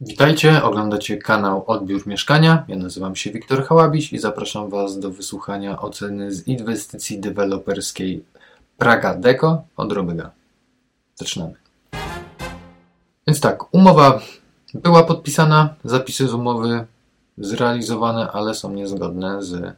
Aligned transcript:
Witajcie, 0.00 0.62
oglądacie 0.62 1.16
kanał 1.16 1.64
Odbiór 1.66 2.06
Mieszkania. 2.06 2.64
Ja 2.68 2.76
nazywam 2.76 3.16
się 3.16 3.30
Wiktor 3.30 3.64
Hałabiś 3.64 4.12
i 4.12 4.18
zapraszam 4.18 4.70
Was 4.70 4.98
do 4.98 5.10
wysłuchania 5.10 5.80
oceny 5.80 6.32
z 6.32 6.48
inwestycji 6.48 7.20
deweloperskiej 7.20 8.24
Praga 8.78 9.14
Deco 9.14 9.62
od 9.76 9.92
Robyga. 9.92 10.30
Zaczynamy. 11.14 11.54
Więc 13.26 13.40
tak, 13.40 13.74
umowa 13.74 14.20
była 14.74 15.02
podpisana, 15.02 15.74
zapisy 15.84 16.28
z 16.28 16.34
umowy 16.34 16.86
zrealizowane, 17.38 18.32
ale 18.32 18.54
są 18.54 18.72
niezgodne 18.72 19.42
z 19.42 19.76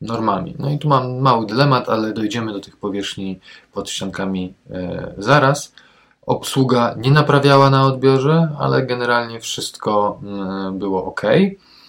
normami. 0.00 0.54
No 0.58 0.70
i 0.70 0.78
tu 0.78 0.88
mam 0.88 1.18
mały 1.18 1.46
dylemat, 1.46 1.88
ale 1.88 2.12
dojdziemy 2.12 2.52
do 2.52 2.60
tych 2.60 2.76
powierzchni 2.76 3.40
pod 3.72 3.90
ściankami 3.90 4.54
e, 4.70 5.14
zaraz. 5.18 5.72
Obsługa 6.26 6.94
nie 6.98 7.10
naprawiała 7.10 7.70
na 7.70 7.86
odbiorze, 7.86 8.48
ale 8.58 8.86
generalnie 8.86 9.40
wszystko 9.40 10.18
mm, 10.22 10.78
było 10.78 11.04
ok. 11.04 11.22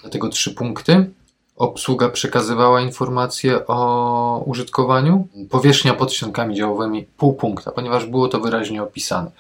Dlatego 0.02 0.30
trzy 0.30 0.54
punkty. 0.54 1.12
Obsługa 1.55 2.09
przekazywała 2.09 2.82
informacje 2.82 3.68
o 3.68 4.44
użytkowaniu. 4.45 5.28
Powierzchnia 5.50 5.94
pod 5.94 6.14
ściankami 6.14 6.56
działowymi 6.56 7.06
pół 7.18 7.34
punkta, 7.34 7.72
ponieważ 7.72 8.06
było 8.06 8.28
to 8.28 8.40
wyraźnie 8.40 8.84
opisane. 8.84 9.32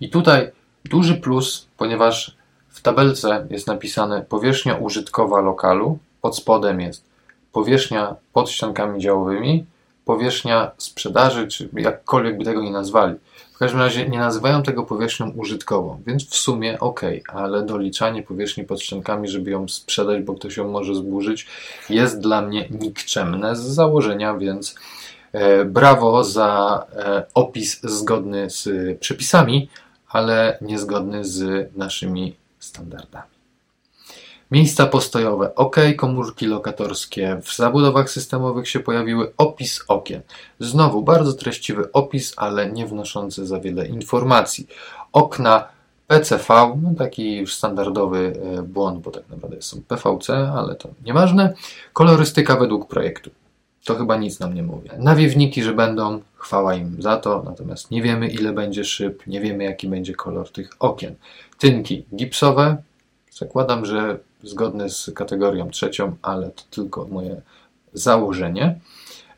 I 0.00 0.10
tutaj 0.10 0.50
duży 0.84 1.14
plus, 1.14 1.68
ponieważ 1.76 2.36
w 2.68 2.80
tabelce 2.80 3.46
jest 3.50 3.66
napisane 3.66 4.22
powierzchnia 4.22 4.74
użytkowa 4.74 5.40
lokalu, 5.40 5.98
pod 6.20 6.36
spodem 6.36 6.80
jest 6.80 7.04
powierzchnia 7.52 8.16
pod 8.32 8.50
ściankami 8.50 9.00
działowymi, 9.00 9.66
powierzchnia 10.04 10.70
sprzedaży, 10.78 11.48
czy 11.48 11.68
jakkolwiek 11.72 12.38
by 12.38 12.44
tego 12.44 12.62
nie 12.62 12.70
nazwali. 12.70 13.14
W 13.54 13.58
każdym 13.58 13.80
razie 13.80 14.08
nie 14.08 14.18
nazywają 14.18 14.62
tego 14.62 14.82
powierzchnią 14.82 15.30
użytkową, 15.30 16.02
więc 16.06 16.28
w 16.28 16.34
sumie 16.34 16.80
ok, 16.80 17.00
ale 17.28 17.62
doliczanie 17.62 18.22
powierzchni 18.22 18.64
pod 18.64 18.82
ściankami, 18.82 19.28
żeby 19.28 19.50
ją 19.50 19.68
sprzedać, 19.68 20.22
bo 20.22 20.34
ktoś 20.34 20.56
ją 20.56 20.68
może 20.68 20.94
zburzyć, 20.94 21.46
jest 21.90 22.20
dla 22.20 22.42
mnie 22.42 22.68
nikczemne 22.70 23.56
z 23.56 23.60
założenia, 23.60 24.34
więc 24.34 24.74
e, 25.32 25.64
brawo 25.64 26.24
za 26.24 26.86
e, 26.96 27.26
opis 27.34 27.80
zgodny 27.82 28.50
z 28.50 28.68
przepisami, 29.00 29.68
ale 30.08 30.58
niezgodny 30.60 31.24
z 31.24 31.70
naszymi 31.76 32.36
standardami. 32.58 33.31
Miejsca 34.52 34.86
postojowe 34.86 35.54
OK, 35.54 35.76
komórki 35.96 36.46
lokatorskie. 36.46 37.40
W 37.42 37.56
zabudowach 37.56 38.10
systemowych 38.10 38.68
się 38.68 38.80
pojawiły 38.80 39.32
opis 39.36 39.84
okien. 39.88 40.20
Znowu 40.60 41.02
bardzo 41.02 41.32
treściwy 41.32 41.92
opis, 41.92 42.34
ale 42.36 42.72
nie 42.72 42.86
wnoszący 42.86 43.46
za 43.46 43.60
wiele 43.60 43.86
informacji. 43.86 44.66
Okna 45.12 45.68
PCV, 46.06 46.78
no 46.82 46.94
taki 46.98 47.36
już 47.36 47.54
standardowy 47.54 48.32
e, 48.58 48.62
błąd, 48.62 49.00
bo 49.00 49.10
tak 49.10 49.22
naprawdę 49.30 49.62
są 49.62 49.82
PVC, 49.88 50.30
ale 50.56 50.74
to 50.74 50.88
nieważne. 51.04 51.54
Kolorystyka 51.92 52.56
według 52.56 52.88
projektu. 52.88 53.30
To 53.84 53.94
chyba 53.94 54.16
nic 54.16 54.40
nam 54.40 54.54
nie 54.54 54.62
mówi. 54.62 54.88
Nawiewniki, 54.98 55.62
że 55.62 55.72
będą, 55.74 56.20
chwała 56.36 56.74
im 56.74 57.02
za 57.02 57.16
to, 57.16 57.42
natomiast 57.44 57.90
nie 57.90 58.02
wiemy 58.02 58.28
ile 58.28 58.52
będzie 58.52 58.84
szyb, 58.84 59.26
nie 59.26 59.40
wiemy 59.40 59.64
jaki 59.64 59.88
będzie 59.88 60.14
kolor 60.14 60.50
tych 60.50 60.70
okien. 60.78 61.14
Tynki 61.58 62.04
gipsowe, 62.14 62.76
zakładam, 63.30 63.86
że 63.86 64.18
zgodny 64.42 64.90
z 64.90 65.10
kategorią 65.14 65.70
trzecią, 65.70 66.16
ale 66.22 66.50
to 66.50 66.62
tylko 66.70 67.06
moje 67.06 67.42
założenie. 67.92 68.80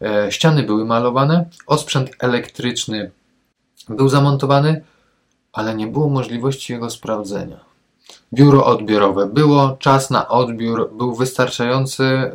E, 0.03 0.33
ściany 0.33 0.63
były 0.63 0.85
malowane, 0.85 1.49
osprzęt 1.67 2.11
elektryczny 2.19 3.11
był 3.89 4.09
zamontowany, 4.09 4.85
ale 5.53 5.75
nie 5.75 5.87
było 5.87 6.09
możliwości 6.09 6.73
jego 6.73 6.91
sprawdzenia. 6.91 7.75
Biuro 8.33 8.67
odbiorowe 8.67 9.27
było, 9.27 9.77
czas 9.79 10.11
na 10.11 10.29
odbiór 10.29 10.91
był 10.97 11.15
wystarczający. 11.15 12.05
E, 12.05 12.31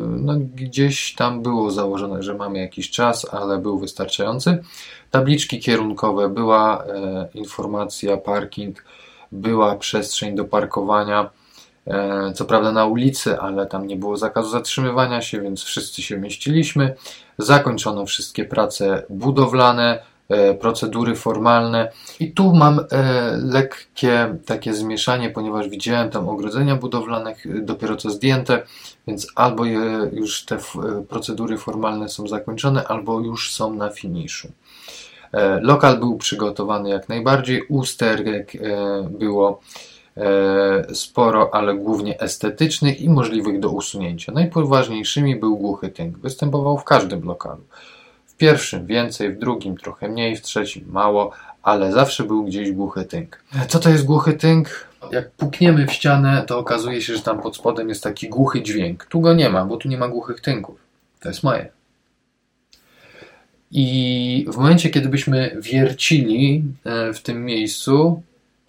no, 0.00 0.34
gdzieś 0.54 1.14
tam 1.14 1.42
było 1.42 1.70
założone, 1.70 2.22
że 2.22 2.34
mamy 2.34 2.58
jakiś 2.58 2.90
czas, 2.90 3.26
ale 3.34 3.58
był 3.58 3.78
wystarczający. 3.78 4.64
Tabliczki 5.10 5.60
kierunkowe, 5.60 6.28
była 6.28 6.84
e, 6.84 7.28
informacja 7.34 8.16
parking, 8.16 8.84
była 9.32 9.74
przestrzeń 9.76 10.36
do 10.36 10.44
parkowania 10.44 11.30
co 12.34 12.44
prawda 12.44 12.72
na 12.72 12.86
ulicy, 12.86 13.40
ale 13.40 13.66
tam 13.66 13.86
nie 13.86 13.96
było 13.96 14.16
zakazu 14.16 14.50
zatrzymywania 14.50 15.22
się, 15.22 15.40
więc 15.40 15.62
wszyscy 15.62 16.02
się 16.02 16.18
mieściliśmy. 16.18 16.94
Zakończono 17.38 18.06
wszystkie 18.06 18.44
prace 18.44 19.02
budowlane, 19.10 20.02
e, 20.28 20.54
procedury 20.54 21.16
formalne. 21.16 21.92
I 22.20 22.32
tu 22.32 22.54
mam 22.54 22.80
e, 22.80 22.84
lekkie 23.36 24.36
takie 24.46 24.74
zmieszanie, 24.74 25.30
ponieważ 25.30 25.68
widziałem 25.68 26.10
tam 26.10 26.28
ogrodzenia 26.28 26.76
budowlane, 26.76 27.34
dopiero 27.44 27.96
co 27.96 28.10
zdjęte, 28.10 28.62
więc 29.06 29.26
albo 29.34 29.64
już 30.12 30.44
te 30.44 30.58
procedury 31.08 31.58
formalne 31.58 32.08
są 32.08 32.28
zakończone, 32.28 32.84
albo 32.88 33.20
już 33.20 33.52
są 33.52 33.74
na 33.74 33.90
finiszu. 33.90 34.48
Lokal 35.60 35.98
był 35.98 36.16
przygotowany 36.16 36.90
jak 36.90 37.08
najbardziej, 37.08 37.62
usterek 37.68 38.52
było 39.10 39.60
E, 39.60 40.01
sporo, 40.94 41.54
ale 41.54 41.74
głównie 41.74 42.20
estetycznych 42.20 43.00
i 43.00 43.08
możliwych 43.08 43.60
do 43.60 43.70
usunięcia. 43.70 44.32
Najpoważniejszymi 44.32 45.36
był 45.36 45.56
głuchy 45.56 45.88
tynk. 45.88 46.18
Występował 46.18 46.78
w 46.78 46.84
każdym 46.84 47.24
lokalu. 47.24 47.62
W 48.26 48.36
pierwszym 48.36 48.86
więcej, 48.86 49.32
w 49.32 49.38
drugim 49.38 49.76
trochę 49.76 50.08
mniej, 50.08 50.36
w 50.36 50.42
trzecim 50.42 50.84
mało, 50.88 51.30
ale 51.62 51.92
zawsze 51.92 52.24
był 52.24 52.44
gdzieś 52.44 52.72
głuchy 52.72 53.04
tynk. 53.04 53.44
Co 53.68 53.78
to 53.78 53.90
jest 53.90 54.04
głuchy 54.04 54.32
tynk? 54.32 54.88
Jak 55.12 55.30
pukniemy 55.30 55.86
w 55.86 55.92
ścianę, 55.92 56.44
to 56.46 56.58
okazuje 56.58 57.02
się, 57.02 57.16
że 57.16 57.22
tam 57.22 57.42
pod 57.42 57.56
spodem 57.56 57.88
jest 57.88 58.02
taki 58.02 58.28
głuchy 58.28 58.62
dźwięk. 58.62 59.04
Tu 59.04 59.20
go 59.20 59.34
nie 59.34 59.50
ma, 59.50 59.64
bo 59.64 59.76
tu 59.76 59.88
nie 59.88 59.98
ma 59.98 60.08
głuchych 60.08 60.40
tynków. 60.40 60.76
To 61.20 61.28
jest 61.28 61.42
moje. 61.42 61.68
I 63.70 64.46
w 64.48 64.56
momencie, 64.56 64.90
kiedy 64.90 65.08
byśmy 65.08 65.56
wiercili 65.60 66.64
e, 66.84 67.12
w 67.12 67.22
tym 67.22 67.44
miejscu, 67.44 68.22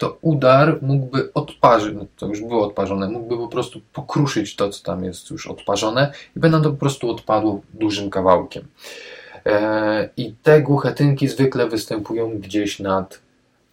to 0.04 0.18
udar 0.20 0.78
mógłby 0.82 1.32
odparzyć, 1.34 1.94
no 1.94 2.06
to 2.16 2.26
już 2.26 2.40
było 2.40 2.66
odparzone, 2.66 3.08
mógłby 3.08 3.36
po 3.36 3.48
prostu 3.48 3.80
pokruszyć 3.92 4.56
to, 4.56 4.70
co 4.70 4.84
tam 4.84 5.04
jest 5.04 5.30
już 5.30 5.46
odparzone 5.46 6.12
i 6.36 6.40
będą 6.40 6.62
to 6.62 6.70
po 6.70 6.76
prostu 6.76 7.10
odpadło 7.10 7.60
dużym 7.74 8.10
kawałkiem. 8.10 8.64
E, 9.46 10.08
I 10.16 10.34
te 10.42 10.62
głuche 10.62 10.92
tynki 10.92 11.28
zwykle 11.28 11.68
występują 11.68 12.38
gdzieś 12.38 12.78
nad 12.80 13.20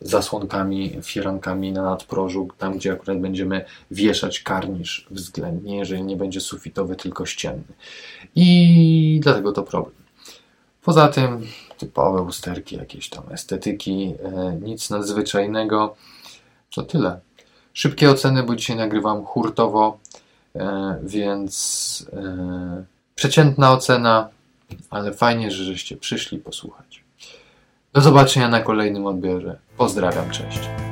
zasłonkami, 0.02 0.92
firankami 1.02 1.72
na 1.72 1.84
nadprożu, 1.84 2.48
tam 2.58 2.78
gdzie 2.78 2.92
akurat 2.92 3.20
będziemy 3.20 3.66
wieszać 3.92 4.40
karnisz 4.40 5.08
względnie, 5.12 5.78
jeżeli 5.78 6.04
nie 6.04 6.16
będzie 6.16 6.42
sufitowy, 6.42 6.96
tylko 6.96 7.26
ścienny. 7.26 7.74
I 8.36 9.20
dlatego 9.24 9.52
to 9.52 9.64
problem. 9.64 9.96
Poza 10.84 11.08
tym 11.08 11.48
typowe 11.78 12.22
usterki, 12.22 12.76
jakieś 12.76 13.10
tam 13.10 13.24
estetyki, 13.32 14.14
e, 14.24 14.58
nic 14.62 14.90
nadzwyczajnego. 14.90 15.96
To 16.76 16.84
tyle. 16.84 17.20
Szybkie 17.74 18.12
oceny, 18.12 18.44
bo 18.44 18.56
dzisiaj 18.56 18.78
nagrywam 18.78 19.26
hurtowo, 19.26 20.00
e, 20.56 20.98
więc 21.04 22.06
e, 22.14 22.84
przeciętna 23.16 23.72
ocena, 23.72 24.30
ale 24.90 25.14
fajnie, 25.14 25.52
że 25.52 25.64
żeście 25.64 25.98
przyszli 25.98 26.38
posłuchać. 26.38 27.04
Do 27.94 28.02
zobaczenia 28.02 28.50
na 28.50 28.62
kolejnym 28.62 29.06
odbiorze. 29.06 29.60
Pozdrawiam, 29.78 30.30
cześć. 30.30 30.91